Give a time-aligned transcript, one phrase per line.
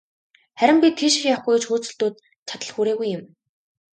[0.59, 2.15] Харин би тийшээ явахгүй гэж хөөцөлдөөд,
[2.47, 3.23] чадал хүрээгүй юм.